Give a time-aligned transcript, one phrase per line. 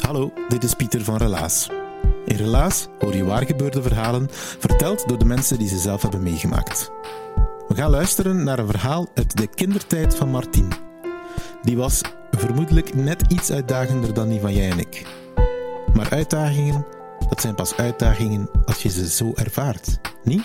[0.00, 1.70] Hallo, dit is Pieter van Relaas.
[2.24, 4.26] In Relaas hoor je waargebeurde verhalen
[4.58, 6.90] verteld door de mensen die ze zelf hebben meegemaakt.
[7.68, 10.68] We gaan luisteren naar een verhaal uit de kindertijd van Martien.
[11.62, 15.06] Die was vermoedelijk net iets uitdagender dan die van jij en ik.
[15.94, 16.86] Maar uitdagingen,
[17.36, 20.42] dat zijn pas uitdagingen als je ze zo ervaart, niet?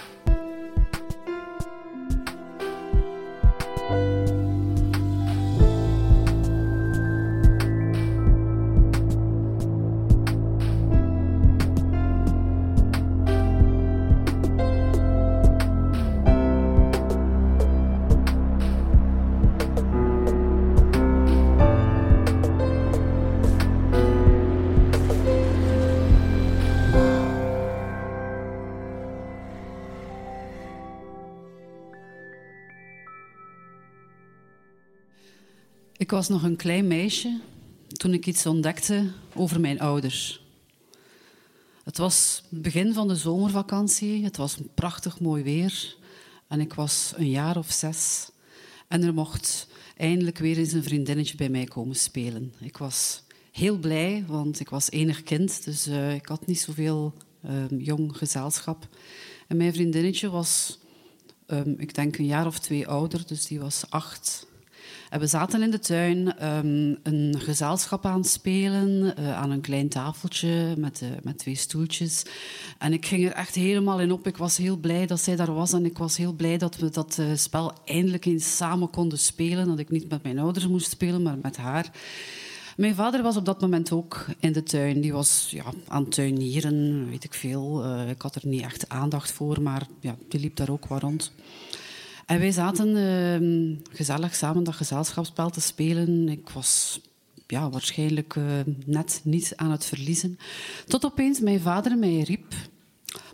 [36.01, 37.39] Ik was nog een klein meisje
[37.87, 40.41] toen ik iets ontdekte over mijn ouders.
[41.83, 44.23] Het was het begin van de zomervakantie.
[44.23, 45.95] Het was prachtig mooi weer.
[46.47, 48.29] En ik was een jaar of zes.
[48.87, 52.53] En er mocht eindelijk weer eens een vriendinnetje bij mij komen spelen.
[52.59, 55.65] Ik was heel blij, want ik was enig kind.
[55.65, 57.13] Dus uh, ik had niet zoveel
[57.45, 58.87] um, jong gezelschap.
[59.47, 60.79] En mijn vriendinnetje was,
[61.47, 63.27] um, ik denk, een jaar of twee ouder.
[63.27, 64.49] Dus die was acht.
[65.11, 69.61] En we zaten in de tuin um, een gezelschap aan het spelen, uh, aan een
[69.61, 72.25] klein tafeltje met, uh, met twee stoeltjes.
[72.77, 74.27] En ik ging er echt helemaal in op.
[74.27, 76.89] Ik was heel blij dat zij daar was en ik was heel blij dat we
[76.89, 79.67] dat spel eindelijk eens samen konden spelen.
[79.67, 81.91] Dat ik niet met mijn ouders moest spelen, maar met haar.
[82.77, 85.01] Mijn vader was op dat moment ook in de tuin.
[85.01, 87.85] Die was ja, aan tuinieren, weet ik veel.
[88.09, 91.31] Ik had er niet echt aandacht voor, maar ja, die liep daar ook wat rond.
[92.39, 96.29] Wij zaten uh, gezellig samen dat gezelschapsspel te spelen.
[96.29, 97.01] Ik was
[97.47, 98.43] ja, waarschijnlijk uh,
[98.85, 100.39] net niet aan het verliezen.
[100.87, 102.53] Tot opeens mijn vader mij riep.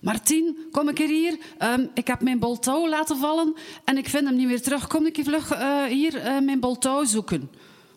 [0.01, 1.37] Martien, kom ik hier.
[1.59, 4.87] Um, ik heb mijn boltouw laten vallen en ik vind hem niet meer terug.
[4.87, 7.49] Kom ik vlug uh, hier uh, mijn boltouw zoeken.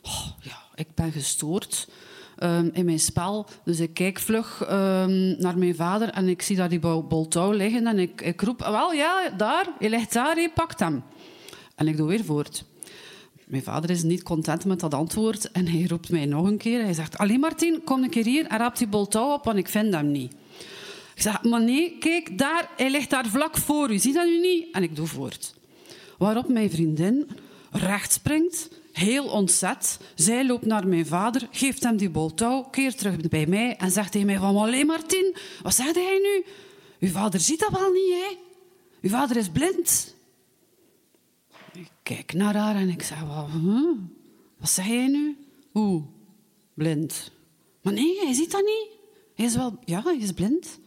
[0.02, 1.88] Oh, ja, ik ben gestoord
[2.42, 3.46] um, in mijn spel.
[3.64, 7.50] Dus ik kijk vlug um, naar mijn vader en ik zie daar die bol touw
[7.50, 7.86] liggen.
[7.86, 11.02] En ik, ik roep, wel ja, daar, je ligt daar, je pakt hem.
[11.74, 12.64] En ik doe weer voort.
[13.46, 16.82] Mijn vader is niet content met dat antwoord en hij roept mij nog een keer.
[16.82, 19.58] Hij zegt, alleen Martin, kom een keer hier en raap die bol touw op, want
[19.58, 20.32] ik vind hem niet.
[21.14, 23.98] Ik zeg, maar nee, kijk, daar, hij ligt daar vlak voor u.
[23.98, 24.74] Zie dat u niet?
[24.74, 25.54] En ik doe voort.
[26.18, 27.28] Waarop mijn vriendin
[27.70, 28.68] recht springt
[29.00, 30.00] heel ontzet.
[30.14, 33.90] Zij loopt naar mijn vader, geeft hem die bol touw, keert terug bij mij en
[33.90, 34.56] zegt tegen mij van...
[34.56, 36.44] Allee, Martin, wat zegt hij nu?
[37.00, 38.36] Uw vader ziet dat wel niet, hè?
[39.00, 40.14] Uw vader is blind.
[41.72, 43.20] Ik kijk naar haar en ik zeg...
[43.20, 43.48] Wat,
[44.58, 45.36] wat zeg jij nu?
[45.72, 46.04] Hoe?
[46.74, 47.30] Blind.
[47.82, 48.88] Maar nee, hij ziet dat niet.
[49.34, 49.78] Hij is wel...
[49.84, 50.78] Ja, hij is blind.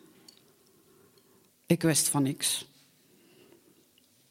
[1.66, 2.66] Ik wist van niks.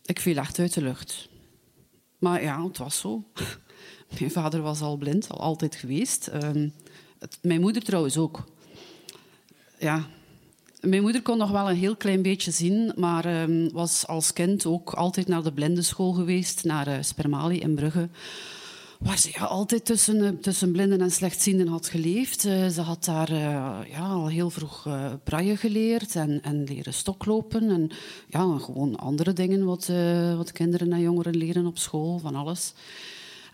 [0.05, 1.29] Ik viel echt uit de lucht.
[2.19, 3.25] Maar ja, het was zo.
[4.19, 6.31] Mijn vader was al blind, al altijd geweest.
[7.19, 8.45] Het, mijn moeder trouwens ook.
[9.79, 10.07] Ja.
[10.81, 14.67] Mijn moeder kon nog wel een heel klein beetje zien, maar um, was als kind
[14.67, 18.09] ook altijd naar de blindenschool geweest, naar uh, Spermali in Brugge.
[18.99, 22.45] Waar ze ja, altijd tussen, uh, tussen blinden en slechtzienden had geleefd.
[22.45, 23.35] Uh, ze had daar
[23.89, 24.89] ja, al heel vroeg
[25.25, 27.71] braille geleerd en, en leren stoklopen.
[27.71, 27.91] En
[28.29, 29.91] ja, gewoon andere dingen wat,
[30.37, 32.73] wat kinderen en jongeren leren op school, van alles.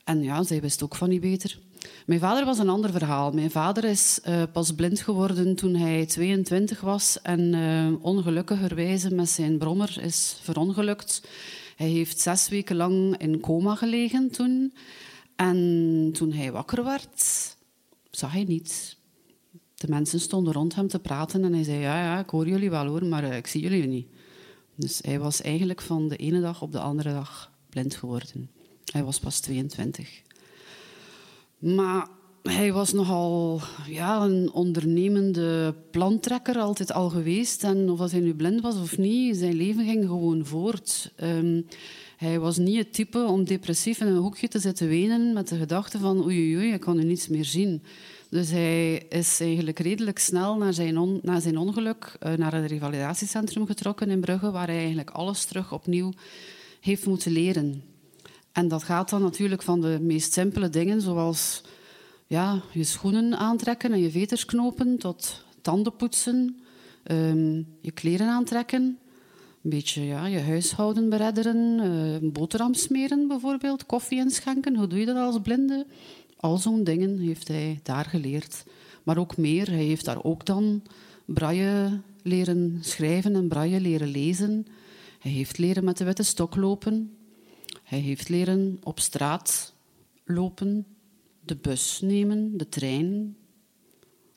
[0.08, 1.58] En ja, zij wist ook van niet beter.
[2.06, 3.32] Mijn vader was een ander verhaal.
[3.32, 9.28] Mijn vader is uh, pas blind geworden toen hij 22 was en uh, ongelukkigerwijze met
[9.28, 11.28] zijn brommer is verongelukt.
[11.76, 14.74] Hij heeft zes weken lang in coma gelegen toen.
[15.36, 17.56] En toen hij wakker werd,
[18.10, 18.96] zag hij niets.
[19.74, 22.70] De mensen stonden rond hem te praten en hij zei, ja, ja ik hoor jullie
[22.70, 24.08] wel hoor, maar uh, ik zie jullie niet.
[24.74, 28.57] Dus hij was eigenlijk van de ene dag op de andere dag blind geworden.
[28.92, 30.22] Hij was pas 22.
[31.58, 32.08] Maar
[32.42, 37.64] hij was nogal ja, een ondernemende plantrekker, altijd al geweest.
[37.64, 41.12] En of hij nu blind was of niet, zijn leven ging gewoon voort.
[41.22, 41.66] Um,
[42.16, 45.56] hij was niet het type om depressief in een hoekje te zitten wenen met de
[45.56, 47.82] gedachte van oei, oei, ik kan nu niets meer zien.
[48.30, 53.66] Dus hij is eigenlijk redelijk snel na zijn, na zijn ongeluk uh, naar het revalidatiecentrum
[53.66, 56.12] getrokken in Brugge, waar hij eigenlijk alles terug opnieuw
[56.80, 57.82] heeft moeten leren.
[58.58, 61.62] En dat gaat dan natuurlijk van de meest simpele dingen, zoals
[62.26, 66.60] ja, je schoenen aantrekken en je veters knopen, tot tanden poetsen,
[67.10, 68.82] um, je kleren aantrekken,
[69.62, 74.76] een beetje ja, je huishouden beredderen, uh, boterham smeren bijvoorbeeld, koffie inschenken.
[74.76, 75.86] Hoe doe je dat als blinde?
[76.36, 78.64] Al zo'n dingen heeft hij daar geleerd.
[79.02, 79.70] Maar ook meer.
[79.70, 80.82] Hij heeft daar ook dan
[81.24, 84.66] braille leren schrijven en braille leren lezen.
[85.18, 87.17] Hij heeft leren met de witte stok lopen.
[87.88, 89.74] Hij heeft leren op straat
[90.24, 90.86] lopen,
[91.40, 93.36] de bus nemen, de trein.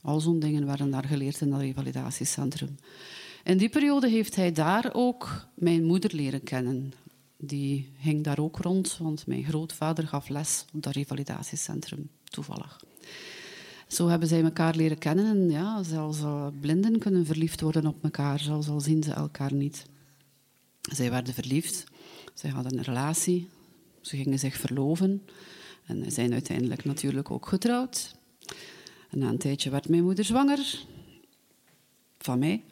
[0.02, 2.76] Al zo'n dingen werden daar geleerd in dat revalidatiecentrum.
[3.44, 6.94] In die periode heeft hij daar ook mijn moeder leren kennen.
[7.38, 12.84] Die ging daar ook rond, want mijn grootvader gaf les op dat revalidatiecentrum, toevallig.
[13.88, 16.20] Zo hebben zij elkaar leren kennen en ja, zelfs
[16.60, 19.86] blinden kunnen verliefd worden op elkaar, zelfs al zien ze elkaar niet.
[20.82, 21.91] Zij werden verliefd,
[22.34, 23.48] zij hadden een relatie,
[24.02, 25.22] ze gingen zich verloven
[25.86, 28.16] en zijn uiteindelijk natuurlijk ook getrouwd.
[29.10, 30.86] En na een tijdje werd mijn moeder zwanger
[32.18, 32.64] van mij.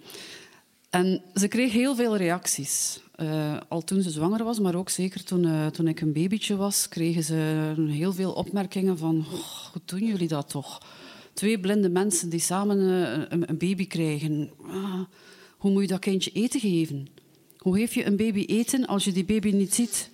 [0.89, 3.01] En ze kreeg heel veel reacties.
[3.17, 6.55] Uh, al toen ze zwanger was, maar ook zeker toen, uh, toen ik een babytje
[6.55, 9.25] was, kregen ze heel veel opmerkingen van
[9.71, 10.81] hoe doen jullie dat toch?
[11.33, 14.49] Twee blinde mensen die samen uh, een, een, baby krijgen.
[14.61, 15.01] Ah,
[15.57, 17.07] hoe moet je dat kindje eten geven?
[17.59, 20.11] Hoe geef je een baby eten als je die baby niet ziet?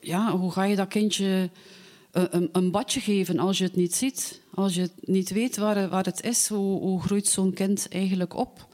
[0.00, 1.50] Ja, hoe ga je dat kindje
[2.10, 4.40] een, een, badje geven als je het niet ziet?
[4.54, 8.68] Als je niet weet waar, het is, hoe, hoe groeit zo'n kind eigenlijk op?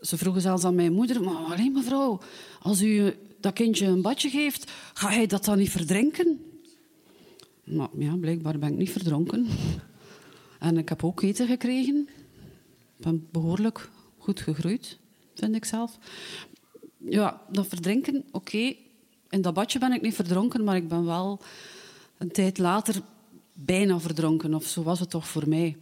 [0.00, 2.20] Ze vroegen zelfs aan mijn moeder, maar alleen mevrouw,
[2.62, 6.40] als u dat kindje een badje geeft, ga hij dat dan niet verdrinken?
[7.64, 9.46] Maar ja, blijkbaar ben ik niet verdronken.
[10.58, 12.08] En ik heb ook eten gekregen.
[12.98, 14.98] Ik ben behoorlijk goed gegroeid,
[15.38, 15.98] vind ik zelf.
[16.98, 18.74] Ja, dat verdrinken, oké.
[19.28, 21.40] In dat badje ben ik niet verdronken, maar ik ben wel
[22.18, 23.02] een tijd later
[23.52, 24.54] bijna verdronken.
[24.54, 25.76] Of zo was het toch voor mij.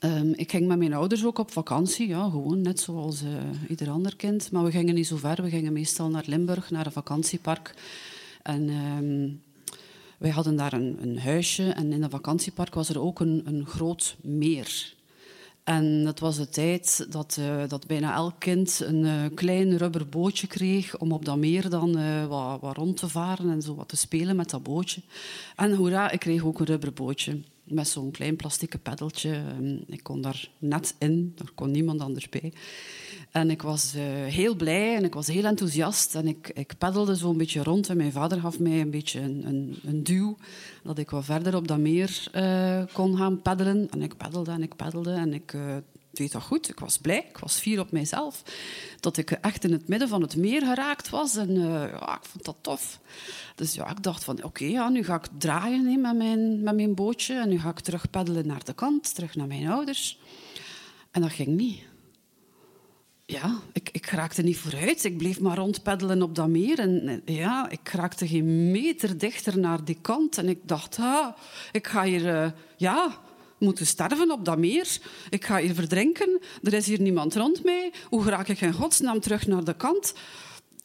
[0.00, 3.30] Um, ik ging met mijn ouders ook op vakantie, ja, gewoon net zoals uh,
[3.68, 4.50] ieder ander kind.
[4.50, 7.74] Maar we gingen niet zo ver, we gingen meestal naar Limburg, naar een vakantiepark.
[8.42, 9.42] En um,
[10.18, 13.66] wij hadden daar een, een, huisje en in dat vakantiepark was er ook een, een
[13.66, 14.94] groot meer.
[15.64, 20.08] En dat was de tijd dat, uh, dat bijna elk kind een uh, klein rubber
[20.08, 23.74] bootje kreeg om op dat meer dan uh, wat, wat, rond te varen en zo
[23.74, 25.00] wat te spelen met dat bootje.
[25.56, 29.30] En hoera, ik kreeg ook een rubberbootje met zo'n klein plastieke peddeltje.
[29.30, 32.52] Ehm, ik kon daar net in, er kon niemand anders bij.
[33.30, 36.14] En ik was uh, heel blij en ik was heel enthousiast.
[36.14, 39.20] En ik, ik peddelde zo een beetje rond en mijn vader gaf mij een beetje
[39.20, 40.36] een, een, een duw.
[40.82, 43.90] Dat ik wat verder op dat meer uh, kon gaan peddelen.
[43.90, 45.76] En ik peddelde en ik peddelde en ik uh,
[46.16, 46.68] deed dat goed.
[46.68, 48.42] Ik was blij, ik was fier op mijzelf.
[49.00, 51.36] Dat ik echt in het midden van het meer geraakt was.
[51.36, 53.00] En ja, ik vond dat tof.
[53.54, 56.94] Dus ja, ik dacht van oké, ja, nu ga ik draaien met, mijn, met mijn
[56.94, 57.34] bootje.
[57.34, 60.18] En nu ga ik terug peddelen naar de kant, terug naar mijn ouders.
[61.10, 61.82] En dat ging niet
[63.26, 65.04] ja, ik, ik raakte niet vooruit.
[65.04, 66.78] Ik bleef maar rondpeddelen op dat meer.
[66.78, 70.38] En ja, ik raakte geen meter dichter naar die kant.
[70.38, 71.36] En ik dacht, ah,
[71.72, 73.18] ik ga hier uh, ja,
[73.58, 74.98] moeten sterven op dat meer.
[75.30, 76.40] Ik ga hier verdrinken.
[76.62, 77.92] Er is hier niemand rond mij.
[78.08, 80.14] Hoe raak ik in godsnaam terug naar de kant?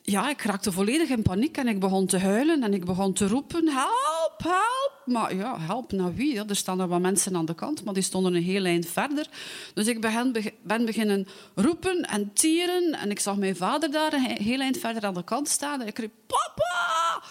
[0.10, 3.28] ja, ik raakte volledig in paniek en ik begon te huilen en ik begon te
[3.28, 5.02] roepen, help, help.
[5.06, 6.44] Maar ja, help naar wie?
[6.46, 9.28] Er staan er wat mensen aan de kant, maar die stonden een heel eind verder.
[9.74, 10.02] Dus ik
[10.64, 15.06] ben, beginnen roepen en tieren en ik zag mijn vader daar een heel eind verder
[15.06, 17.24] aan de kant staan en ik riep, papa!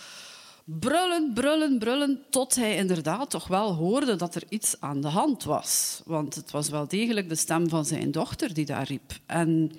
[0.70, 5.44] Brullen, brullen, brullen, tot hij inderdaad toch wel hoorde dat er iets aan de hand
[5.44, 6.02] was.
[6.04, 9.12] Want het was wel degelijk de stem van zijn dochter die daar riep.
[9.26, 9.72] En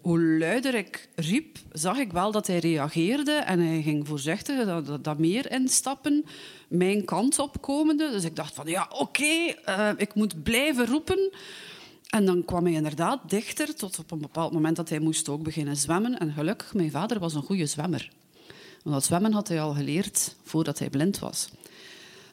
[0.00, 5.04] hoe luider ik riep, zag ik wel dat hij reageerde en hij ging voorzichtig dat,
[5.04, 6.24] dat, meer instappen,
[6.68, 8.10] mijn kant opkomende.
[8.10, 11.30] Dus ik dacht van ja, oké, eh, ik moet blijven roepen.
[12.06, 15.42] En dan kwam hij inderdaad dichter, tot op een bepaald moment dat hij moest ook
[15.42, 16.18] beginnen zwemmen.
[16.18, 18.10] En gelukkig, mijn vader was een goede zwemmer.
[18.86, 21.48] Want dat zwemmen had hij al geleerd voordat hij blind was.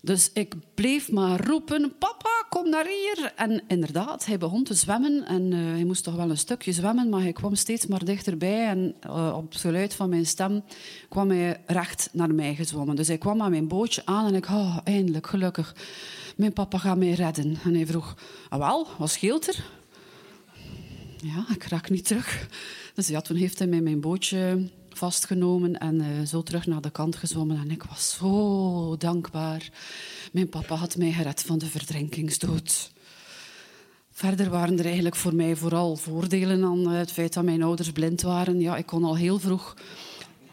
[0.02, 3.34] Dus ik bleef maar roepen, papa, kom naar hier.
[3.36, 5.26] En inderdaad, hij begon te zwemmen.
[5.26, 8.68] En uh, hij moest toch wel een stukje zwemmen, maar hij kwam steeds maar dichterbij.
[8.68, 10.64] En uh, op het geluid van mijn stem
[11.10, 12.96] kwam hij recht naar mij gezwommen.
[12.96, 15.76] Dus hij kwam aan mijn bootje aan en ik, oh, eindelijk, gelukkig.
[16.36, 17.58] Mijn papa gaat mij redden.
[17.64, 18.16] En hij vroeg,
[18.50, 19.66] ah wel, wat scheelt er?
[21.24, 22.48] Ja, ik raak niet terug.
[22.94, 24.70] Dus ja, toen heeft hij mij mijn bootje
[25.04, 27.58] vastgenomen en uh, zo terug naar de kant gezwommen.
[27.58, 29.70] En ik was zo dankbaar.
[30.32, 32.92] Mijn papa had mij gered van de verdrinkingsdood.
[34.12, 38.22] Verder waren er eigenlijk voor mij vooral voordelen aan het feit dat mijn ouders blind
[38.22, 38.60] waren.
[38.60, 39.76] Ja, ik kon al heel vroeg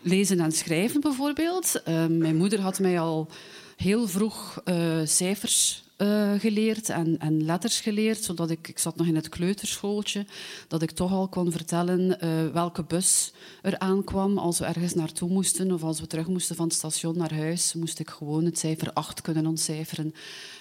[0.01, 1.83] lezen en schrijven bijvoorbeeld.
[1.89, 3.29] Uh, mijn moeder had mij al
[3.77, 9.07] heel vroeg uh, cijfers uh, geleerd en, en, letters geleerd, zodat ik, ik zat nog
[9.07, 10.27] in het kleuterschooltje,
[10.69, 15.31] dat ik toch al kon vertellen uh, welke bus er aankwam als we ergens naartoe
[15.31, 18.59] moesten of als we terug moesten van het station naar huis, moest ik gewoon het
[18.59, 20.15] cijfer 8 kunnen ontcijferen.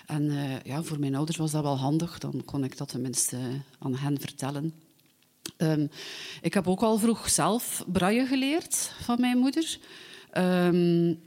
[0.06, 3.38] En uh, ja, voor mijn ouders was dat wel handig, dan kon ik dat tenminste
[3.80, 4.74] aan hen vertellen.
[5.58, 5.90] Um,
[6.42, 9.78] ik heb ook al vroeg zelf braille geleerd van mijn moeder.
[10.38, 11.20] Um,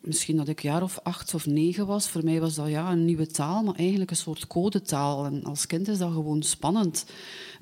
[0.00, 2.08] misschien dat ik jaar of acht of negen was.
[2.08, 5.24] Voor mij was dat ja, een nieuwe taal, maar eigenlijk een soort codetaal.
[5.24, 7.06] En als kind is dat gewoon spannend.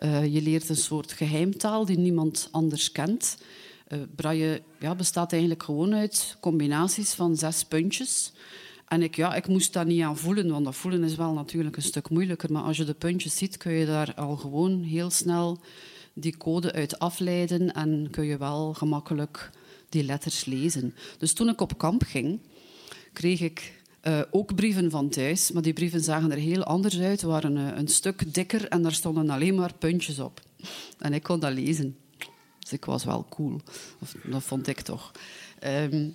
[0.04, 3.36] Uh, je leert een soort geheimtaal die niemand anders kent.
[3.88, 8.32] Uh, braille ja, bestaat eigenlijk gewoon uit combinaties van zes puntjes.
[8.88, 11.76] En ik, ja, ik moest dat niet aan voelen, want dat voelen is wel natuurlijk
[11.76, 12.52] een stuk moeilijker.
[12.52, 15.58] Maar als je de puntjes ziet, kun je daar al gewoon heel snel
[16.12, 19.50] die code uit afleiden en kun je wel gemakkelijk
[19.88, 20.94] die letters lezen.
[21.18, 22.40] Dus toen ik op kamp ging,
[23.12, 25.50] kreeg ik uh, ook brieven van thuis.
[25.50, 27.22] Maar die brieven zagen er heel anders uit.
[27.22, 30.40] Waren uh, een stuk dikker en daar stonden alleen maar puntjes op.
[30.98, 31.96] En ik kon dat lezen.
[32.58, 33.60] Dus ik was wel cool.
[34.24, 35.12] Dat vond ik toch.
[35.64, 36.14] Um,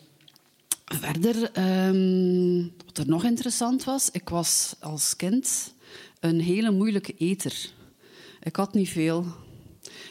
[0.85, 1.35] verder,
[1.87, 5.73] um, wat er nog interessant was, ik was als kind
[6.19, 7.69] een hele moeilijke eter.
[8.43, 9.25] Ik had niet veel.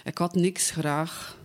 [0.04, 1.38] Ik had niks graag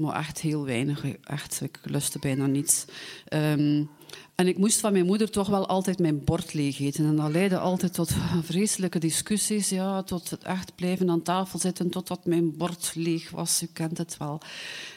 [0.00, 1.04] maar echt heel weinig.
[1.24, 2.84] Echt, ik lustte bijna niets.
[3.32, 3.90] Um,
[4.34, 7.04] en ik moest van mijn moeder toch wel altijd mijn bord leeg eten.
[7.04, 9.68] En dat leidde altijd tot vreselijke discussies.
[9.68, 13.62] Ja, tot het echt blijven aan tafel zitten totdat mijn bord leeg was.
[13.62, 14.40] U kent het wel.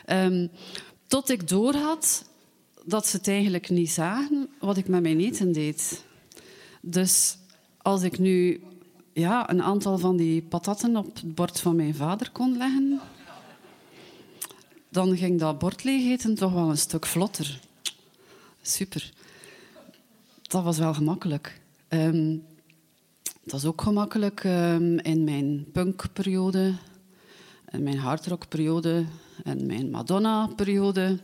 [0.07, 0.49] Um,
[1.07, 2.25] tot ik doorhad
[2.85, 6.03] dat ze het eigenlijk niet zagen wat ik met mijn eten deed.
[6.81, 7.37] Dus
[7.77, 8.63] als ik nu
[9.13, 12.99] ja, een aantal van die patatten op het bord van mijn vader kon leggen,
[14.93, 17.59] dan ging dat bord leeg toch wel een stuk vlotter.
[18.61, 19.11] Super.
[20.41, 21.61] Dat was wel gemakkelijk.
[21.89, 22.45] Um,
[23.43, 26.73] het was ook gemakkelijk um, in mijn punkperiode,
[27.71, 29.05] in mijn hardrockperiode
[29.43, 31.19] en mijn Madonna-periode,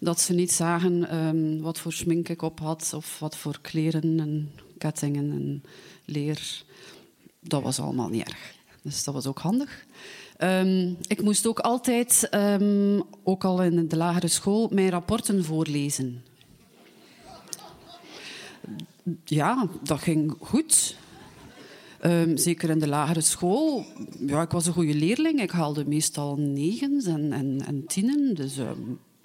[0.00, 4.20] dat ze niet zagen um, wat voor smink ik op had of wat voor kleren
[4.20, 5.62] en kettingen en
[6.04, 6.62] leer.
[7.40, 8.54] Dat was allemaal niet erg.
[8.82, 9.86] Dus dat was ook handig.
[10.42, 16.22] Um, ik moest ook altijd, um, ook al in de lagere school, mijn rapporten voorlezen.
[19.24, 20.96] Ja, dat ging goed.
[22.04, 23.84] Um, zeker in de lagere school.
[24.26, 25.40] Ja, ik was een goede leerling.
[25.40, 28.34] Ik haalde meestal negens en, en, en tienen.
[28.34, 28.56] Dus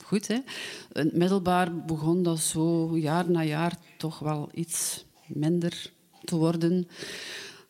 [0.03, 0.27] goed.
[0.27, 0.34] Hè.
[0.34, 0.44] In
[0.91, 5.91] het middelbaar begon dat zo jaar na jaar toch wel iets minder
[6.24, 6.88] te worden.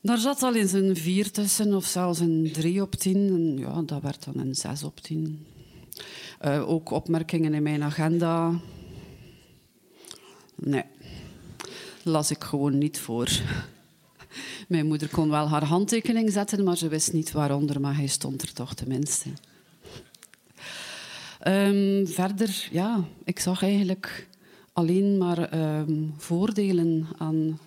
[0.01, 3.15] Daar zat al eens een vier tussen, of zelfs een drie op tien.
[3.15, 5.45] En ja, dat werd dan een zes op tien.
[6.45, 8.59] Uh, ook opmerkingen in mijn agenda.
[10.55, 10.83] Nee,
[12.03, 13.29] las ik gewoon niet voor.
[14.67, 18.41] Mijn moeder kon wel haar handtekening zetten, maar ze wist niet waaronder, maar hij stond
[18.41, 19.29] er toch tenminste.
[21.47, 24.27] Um, verder, ja, ik zag eigenlijk
[24.73, 27.59] alleen maar um, voordelen aan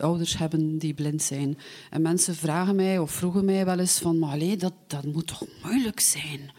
[0.00, 1.58] ouders hebben die blind zijn.
[1.90, 4.18] En mensen vragen mij of vroegen mij wel eens van...
[4.18, 6.50] Maar allee, dat, dat moet toch moeilijk zijn?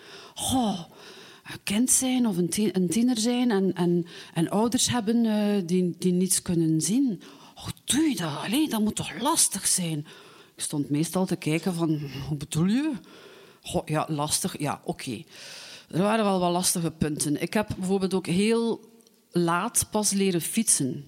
[1.52, 6.14] Een kind zijn of een, tiener zijn en, en, en ouders hebben uh, die, die
[6.14, 7.22] niets kunnen zien.
[7.56, 8.70] Oh, doe je dat?
[8.70, 10.00] Dat moet toch lastig zijn?
[10.56, 12.00] Ik stond meestal te kijken van...
[12.28, 12.92] Hoe bedoel je?
[13.86, 14.60] Ja, lastig.
[14.60, 15.24] Ja, oké.
[15.90, 17.42] Er waren wel wat lastige punten.
[17.42, 18.90] Ik heb bijvoorbeeld ook heel
[19.32, 21.06] laat pas leren fietsen.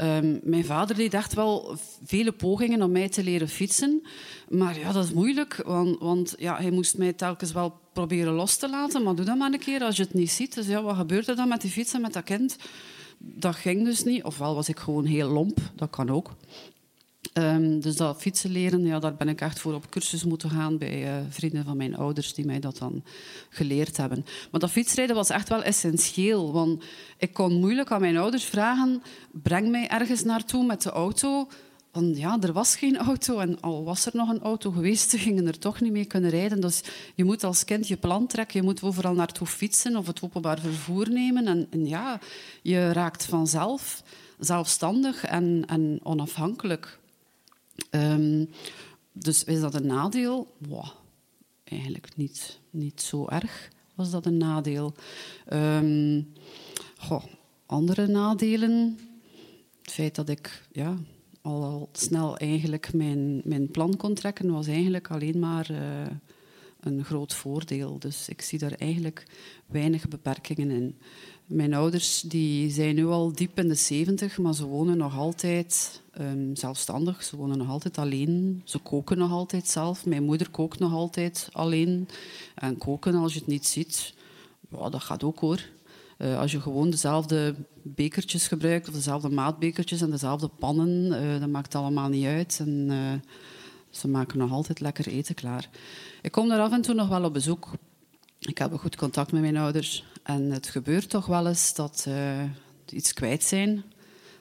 [0.00, 4.02] Um, mijn vader deed echt wel vele pogingen om mij te leren fietsen.
[4.48, 8.56] Maar ja, dat is moeilijk, want, want ja, hij moest mij telkens wel proberen los
[8.56, 9.02] te laten.
[9.02, 10.54] Maar doe dat maar een keer als je het niet ziet.
[10.54, 12.56] Dus ja, wat gebeurt er dan met die fietsen, met dat kind?
[13.18, 14.24] Dat ging dus niet.
[14.24, 16.30] Ofwel was ik gewoon heel lomp, dat kan ook.
[17.38, 20.78] Um, dus dat fietsen leren, ja, daar ben ik echt voor op cursus moeten gaan
[20.78, 23.02] bij uh, vrienden van mijn ouders die mij dat dan
[23.48, 24.24] geleerd hebben.
[24.50, 26.84] Maar dat fietsrijden was echt wel essentieel, want
[27.18, 31.48] ik kon moeilijk aan mijn ouders vragen: breng mij ergens naartoe met de auto
[31.92, 35.18] van ja, er was geen auto en al was er nog een auto geweest, ze
[35.18, 36.60] gingen er toch niet mee kunnen rijden.
[36.60, 36.82] Dus
[37.14, 40.60] je moet als kind je plan trekken, je moet overal naartoe fietsen of het openbaar
[40.60, 41.46] vervoer nemen.
[41.46, 42.20] En, en ja,
[42.62, 44.02] je raakt vanzelf
[44.38, 46.98] zelfstandig en, en onafhankelijk.
[47.90, 48.48] Um,
[49.12, 50.54] dus is dat een nadeel?
[50.68, 50.88] Wow,
[51.64, 54.94] eigenlijk niet, niet zo erg was dat een nadeel.
[55.52, 56.32] Um,
[56.96, 57.24] goh,
[57.66, 58.98] andere nadelen?
[59.82, 60.96] Het feit dat ik ja,
[61.42, 65.78] al snel eigenlijk mijn, mijn plan kon trekken, was eigenlijk alleen maar uh,
[66.80, 67.98] een groot voordeel.
[67.98, 69.26] Dus ik zie daar eigenlijk
[69.66, 70.98] weinig beperkingen in.
[71.46, 76.02] Mijn ouders die zijn nu al diep in de zeventig, maar ze wonen nog altijd
[76.20, 77.24] um, zelfstandig.
[77.24, 78.62] Ze wonen nog altijd alleen.
[78.64, 80.06] Ze koken nog altijd zelf.
[80.06, 82.08] Mijn moeder kookt nog altijd alleen.
[82.54, 84.14] En koken, als je het niet ziet,
[84.68, 85.60] ja, dat gaat ook hoor.
[86.18, 91.48] Uh, als je gewoon dezelfde bekertjes gebruikt, of dezelfde maatbekertjes en dezelfde pannen, uh, dat
[91.48, 92.56] maakt allemaal niet uit.
[92.60, 93.12] En, uh,
[93.90, 95.68] ze maken nog altijd lekker eten klaar.
[96.22, 97.70] Ik kom daar af en toe nog wel op bezoek.
[98.46, 100.04] Ik heb een goed contact met mijn ouders.
[100.22, 102.46] En het gebeurt toch wel eens dat ze
[102.88, 103.84] iets kwijt zijn.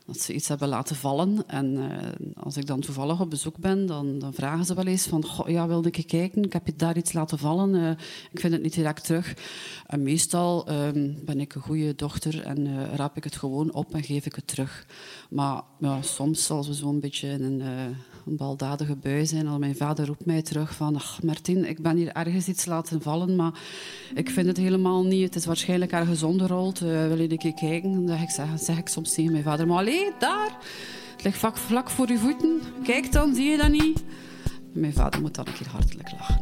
[0.06, 1.44] Dat ze iets hebben laten vallen.
[1.48, 1.98] En uh,
[2.44, 5.26] als ik dan toevallig op bezoek ben, dan, dan vragen ze wel eens van...
[5.26, 6.44] Goh, ja, wilde ik kijken?
[6.44, 7.76] Ik heb je daar iets laten vallen.
[7.76, 7.90] Uh,
[8.32, 9.36] ik vind het niet direct terug.
[9.86, 13.94] En meestal um, ben ik een goede dochter en uh, raap ik het gewoon op
[13.94, 14.86] en geef ik het terug.
[15.30, 15.62] Maar
[16.02, 17.96] soms, als we zo'n beetje in een
[18.26, 19.48] baldadige bui zijn.
[19.48, 20.96] Al mijn vader roept mij terug van...
[20.96, 23.60] Ach, Martin, ik ben hier ergens iets laten vallen, maar
[24.14, 25.24] ik vind het helemaal niet.
[25.24, 26.80] Het is waarschijnlijk ergens onderrold.
[26.80, 27.92] Wil je een keer kijken?
[27.92, 29.68] Dan zeg ik, zeg ik soms tegen mijn vader...
[29.68, 29.84] Maar
[30.20, 30.58] daar!
[31.12, 32.62] Het ligt vlak, vlak voor je voeten.
[32.84, 34.04] Kijk dan, zie je dat niet?
[34.74, 36.42] Mijn vader moet dan een keer hartelijk lachen.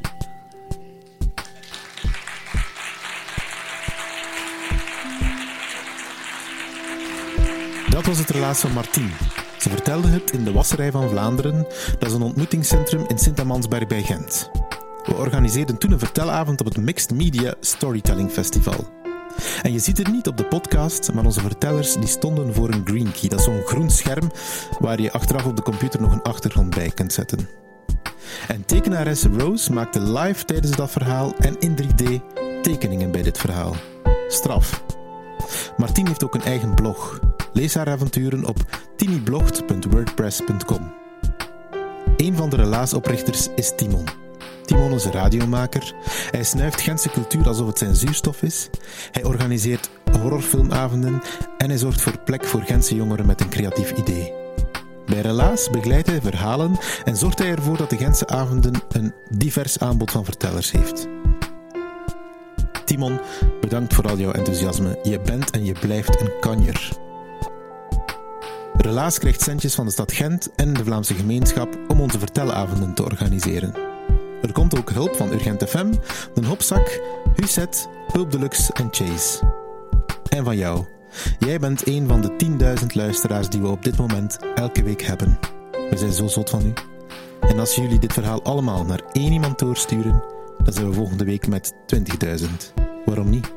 [7.90, 9.12] Dat was het relaas van Martien.
[9.60, 11.68] Ze vertelde het in de Wasserij van Vlaanderen,
[12.00, 14.50] dat is een ontmoetingscentrum in Sint-Amansberg bij Gent.
[15.06, 19.01] We organiseerden toen een vertelavond op het Mixed Media Storytelling Festival.
[19.62, 22.82] En je ziet het niet op de podcast, maar onze vertellers die stonden voor een
[22.86, 23.30] green key.
[23.30, 24.32] Dat is zo'n groen scherm
[24.80, 27.50] waar je achteraf op de computer nog een achtergrond bij kunt zetten.
[28.48, 32.04] En tekenares Rose maakte live tijdens dat verhaal en in 3D
[32.62, 33.76] tekeningen bij dit verhaal.
[34.28, 34.84] Straf.
[35.78, 37.20] Martien heeft ook een eigen blog.
[37.54, 38.58] Lees haar avonturen op
[38.96, 40.94] tinyblogt.wordpress.com.
[42.18, 44.06] Een van de relaasoprichters is Timon.
[44.72, 45.94] Timon een radiomaker.
[46.32, 48.70] Hij snuift Gentse cultuur alsof het zijn zuurstof is.
[49.12, 51.22] Hij organiseert horrorfilmavonden
[51.58, 54.34] en hij zorgt voor plek voor Gentse jongeren met een creatief idee.
[55.06, 59.80] Bij Relaas begeleidt hij verhalen en zorgt hij ervoor dat de Gentse avonden een divers
[59.80, 61.08] aanbod van vertellers heeft.
[62.86, 63.20] Timon,
[63.62, 65.00] bedankt voor al jouw enthousiasme.
[65.04, 66.90] Je bent en je blijft een kanjer.
[68.78, 73.04] Relaas krijgt centjes van de stad Gent en de Vlaamse gemeenschap om onze vertelavonden te
[73.04, 73.91] organiseren.
[74.42, 75.92] Er komt ook hulp van Urgent FM,
[76.34, 77.02] De Hopzak,
[77.36, 79.40] Huset, Hulp Deluxe en Chase.
[80.30, 80.86] En van jou.
[81.40, 82.34] Jij bent een van de
[82.82, 85.40] 10.000 luisteraars die we op dit moment elke week hebben.
[85.90, 86.74] We zijn zo zot van u.
[87.40, 90.24] En als jullie dit verhaal allemaal naar één iemand doorsturen,
[90.64, 92.48] dan zijn we volgende week met 20.000.
[93.06, 93.52] Waarom niet?